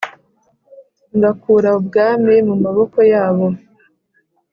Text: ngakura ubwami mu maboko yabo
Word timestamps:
ngakura 1.15 1.69
ubwami 1.79 2.35
mu 2.47 2.55
maboko 2.63 2.97
yabo 3.11 3.47